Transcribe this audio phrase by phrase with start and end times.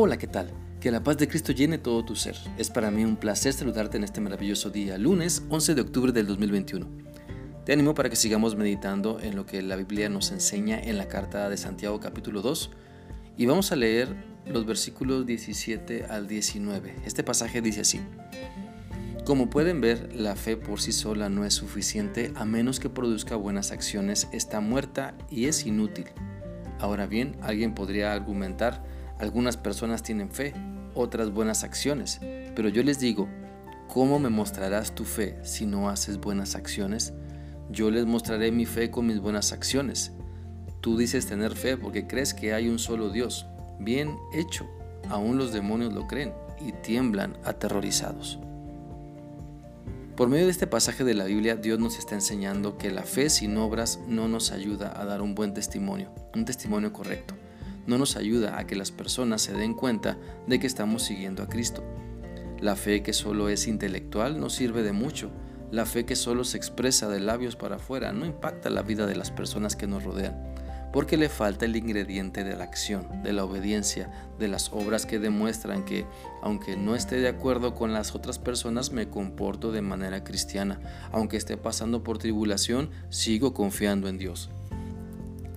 [0.00, 0.52] Hola, ¿qué tal?
[0.78, 2.36] Que la paz de Cristo llene todo tu ser.
[2.56, 6.28] Es para mí un placer saludarte en este maravilloso día, lunes 11 de octubre del
[6.28, 6.86] 2021.
[7.64, 11.08] Te animo para que sigamos meditando en lo que la Biblia nos enseña en la
[11.08, 12.70] carta de Santiago capítulo 2
[13.36, 14.14] y vamos a leer
[14.46, 16.94] los versículos 17 al 19.
[17.04, 18.00] Este pasaje dice así.
[19.24, 23.34] Como pueden ver, la fe por sí sola no es suficiente a menos que produzca
[23.34, 26.06] buenas acciones, está muerta y es inútil.
[26.78, 28.84] Ahora bien, alguien podría argumentar,
[29.18, 30.54] algunas personas tienen fe,
[30.94, 32.20] otras buenas acciones,
[32.54, 33.28] pero yo les digo,
[33.88, 37.12] ¿cómo me mostrarás tu fe si no haces buenas acciones?
[37.70, 40.12] Yo les mostraré mi fe con mis buenas acciones.
[40.80, 43.46] Tú dices tener fe porque crees que hay un solo Dios.
[43.78, 44.66] Bien hecho,
[45.08, 48.38] aún los demonios lo creen y tiemblan aterrorizados.
[50.16, 53.30] Por medio de este pasaje de la Biblia, Dios nos está enseñando que la fe
[53.30, 57.34] sin obras no nos ayuda a dar un buen testimonio, un testimonio correcto.
[57.88, 61.48] No nos ayuda a que las personas se den cuenta de que estamos siguiendo a
[61.48, 61.82] Cristo.
[62.60, 65.30] La fe que solo es intelectual no sirve de mucho.
[65.72, 69.16] La fe que solo se expresa de labios para afuera no impacta la vida de
[69.16, 70.48] las personas que nos rodean
[70.92, 75.18] porque le falta el ingrediente de la acción, de la obediencia, de las obras que
[75.18, 76.06] demuestran que,
[76.42, 80.80] aunque no esté de acuerdo con las otras personas, me comporto de manera cristiana.
[81.12, 84.50] Aunque esté pasando por tribulación, sigo confiando en Dios.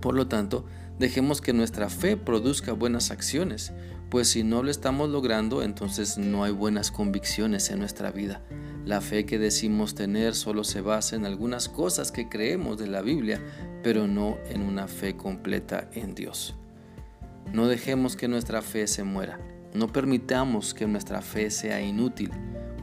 [0.00, 0.66] Por lo tanto,
[0.98, 3.72] dejemos que nuestra fe produzca buenas acciones,
[4.10, 8.42] pues si no lo estamos logrando, entonces no hay buenas convicciones en nuestra vida.
[8.84, 13.02] La fe que decimos tener solo se basa en algunas cosas que creemos de la
[13.02, 13.40] Biblia,
[13.82, 16.54] pero no en una fe completa en Dios.
[17.52, 19.38] No dejemos que nuestra fe se muera.
[19.74, 22.30] No permitamos que nuestra fe sea inútil.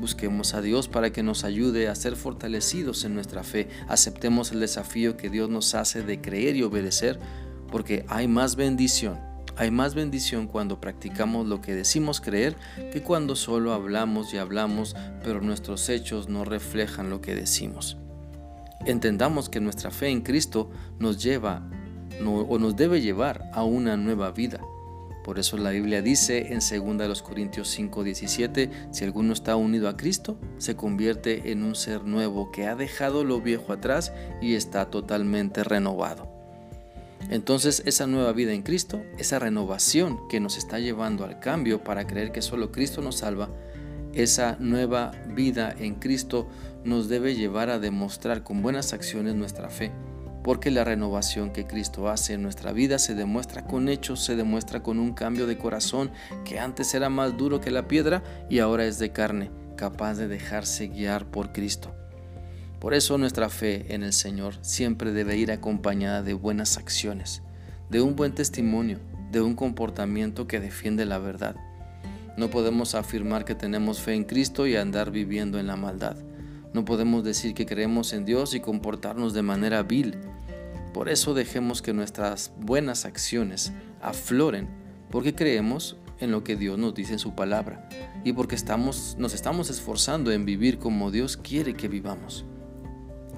[0.00, 3.68] Busquemos a Dios para que nos ayude a ser fortalecidos en nuestra fe.
[3.86, 7.20] Aceptemos el desafío que Dios nos hace de creer y obedecer,
[7.70, 12.56] porque hay más bendición hay más bendición cuando practicamos lo que decimos creer
[12.92, 17.98] que cuando solo hablamos y hablamos, pero nuestros hechos no reflejan lo que decimos.
[18.86, 21.68] Entendamos que nuestra fe en Cristo nos lleva
[22.24, 24.60] o nos debe llevar a una nueva vida.
[25.24, 30.38] Por eso la Biblia dice en 2 Corintios 5:17, si alguno está unido a Cristo,
[30.56, 35.62] se convierte en un ser nuevo que ha dejado lo viejo atrás y está totalmente
[35.64, 36.39] renovado.
[37.28, 42.06] Entonces esa nueva vida en Cristo, esa renovación que nos está llevando al cambio para
[42.06, 43.50] creer que solo Cristo nos salva,
[44.14, 46.48] esa nueva vida en Cristo
[46.84, 49.92] nos debe llevar a demostrar con buenas acciones nuestra fe,
[50.42, 54.82] porque la renovación que Cristo hace en nuestra vida se demuestra con hechos, se demuestra
[54.82, 56.10] con un cambio de corazón
[56.44, 60.26] que antes era más duro que la piedra y ahora es de carne, capaz de
[60.26, 61.99] dejarse guiar por Cristo.
[62.80, 67.42] Por eso nuestra fe en el Señor siempre debe ir acompañada de buenas acciones,
[67.90, 68.98] de un buen testimonio,
[69.30, 71.56] de un comportamiento que defiende la verdad.
[72.38, 76.16] No podemos afirmar que tenemos fe en Cristo y andar viviendo en la maldad.
[76.72, 80.16] No podemos decir que creemos en Dios y comportarnos de manera vil.
[80.94, 84.70] Por eso dejemos que nuestras buenas acciones afloren,
[85.10, 87.88] porque creemos en lo que Dios nos dice en su palabra
[88.24, 92.46] y porque estamos, nos estamos esforzando en vivir como Dios quiere que vivamos.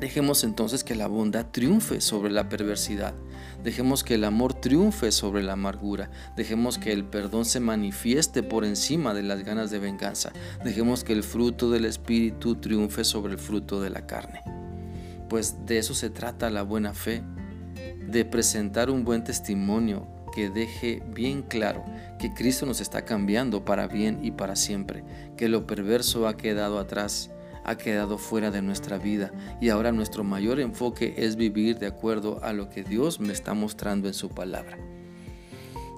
[0.02, 3.14] Dejemos entonces que la bondad triunfe sobre la perversidad.
[3.62, 6.10] Dejemos que el amor triunfe sobre la amargura.
[6.36, 10.32] Dejemos que el perdón se manifieste por encima de las ganas de venganza.
[10.64, 14.42] Dejemos que el fruto del Espíritu triunfe sobre el fruto de la carne.
[15.28, 17.22] Pues de eso se trata la buena fe,
[18.04, 21.84] de presentar un buen testimonio que deje bien claro
[22.18, 25.04] que Cristo nos está cambiando para bien y para siempre,
[25.36, 27.30] que lo perverso ha quedado atrás
[27.64, 32.42] ha quedado fuera de nuestra vida y ahora nuestro mayor enfoque es vivir de acuerdo
[32.42, 34.78] a lo que Dios me está mostrando en su palabra.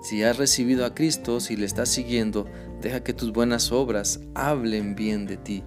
[0.03, 2.47] Si has recibido a Cristo, si le estás siguiendo,
[2.83, 5.63] deja que tus buenas obras hablen bien de ti,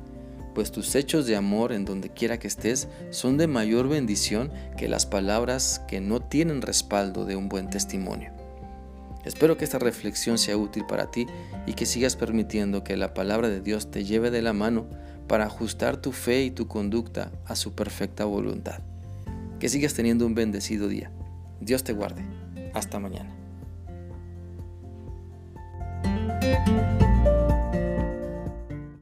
[0.53, 4.88] pues tus hechos de amor en donde quiera que estés son de mayor bendición que
[4.88, 8.32] las palabras que no tienen respaldo de un buen testimonio.
[9.26, 11.28] Espero que esta reflexión sea útil para ti
[11.66, 14.88] y que sigas permitiendo que la palabra de Dios te lleve de la mano
[15.28, 18.79] para ajustar tu fe y tu conducta a su perfecta voluntad.
[19.59, 21.12] Que sigas teniendo un bendecido día.
[21.59, 22.24] Dios te guarde.
[22.74, 23.47] Hasta mañana.